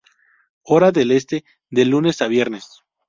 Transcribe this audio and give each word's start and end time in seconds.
Hora 0.63 0.91
del 0.91 1.11
este 1.11 1.45
de 1.69 1.85
lunes 1.85 2.23
a 2.23 2.27
viernes. 2.27 2.67